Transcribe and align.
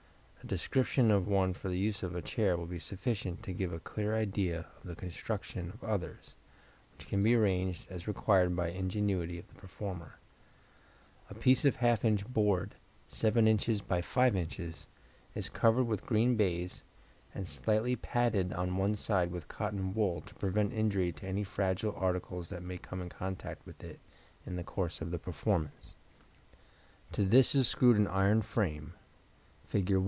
A 0.43 0.47
description 0.47 1.11
of 1.11 1.27
one 1.27 1.53
for 1.53 1.69
use 1.71 2.03
on 2.03 2.15
a 2.15 2.21
chair 2.21 2.57
will 2.57 2.65
be 2.65 2.79
sufficient 2.79 3.43
to 3.43 3.53
give 3.53 3.71
a 3.71 3.79
clear 3.79 4.15
idea 4.15 4.65
of 4.77 4.83
the 4.87 4.95
construction 4.95 5.69
of 5.69 5.83
others, 5.83 6.33
which 6.97 7.07
can 7.07 7.21
be 7.21 7.35
arranged 7.35 7.85
as 7.91 8.07
required 8.07 8.55
by 8.55 8.69
the 8.71 8.75
ingenuity 8.75 9.37
of 9.37 9.47
the 9.47 9.53
performer. 9.61 10.17
A 11.29 11.35
piece 11.35 11.63
of 11.63 11.77
½ 11.77 12.03
in. 12.03 12.15
board, 12.33 12.73
7 13.07 13.47
in. 13.47 13.59
by 13.87 14.01
5 14.01 14.35
in., 14.35 14.47
is 15.35 15.49
covered 15.49 15.83
with 15.83 16.07
green 16.07 16.35
baize, 16.35 16.81
and 17.35 17.47
slightly 17.47 17.95
padded 17.95 18.51
on 18.51 18.77
one 18.77 18.95
side 18.95 19.29
with 19.29 19.47
cotton 19.47 19.93
wool, 19.93 20.21
to 20.21 20.33
prevent 20.33 20.73
injury 20.73 21.11
to 21.11 21.27
any 21.27 21.43
fragile 21.43 21.95
article 21.95 22.41
that 22.41 22.63
may 22.63 22.79
come 22.79 22.99
in 22.99 23.09
contact 23.09 23.63
with 23.67 23.83
it 23.83 23.99
in 24.47 24.55
the 24.55 24.63
course 24.63 25.01
of 25.01 25.11
the 25.11 25.19
performance. 25.19 25.93
To 27.11 27.23
this 27.23 27.53
is 27.53 27.67
screwed 27.67 27.97
an 27.97 28.07
iron 28.07 28.41
frame 28.41 28.93
(Fig. 29.65 29.97